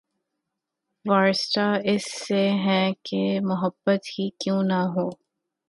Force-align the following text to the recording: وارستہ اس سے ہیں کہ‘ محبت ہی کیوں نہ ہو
وارستہ 1.05 1.65
اس 1.85 2.05
سے 2.19 2.41
ہیں 2.63 2.91
کہ‘ 3.03 3.21
محبت 3.43 4.01
ہی 4.13 4.29
کیوں 4.39 4.61
نہ 4.63 4.81
ہو 4.93 5.07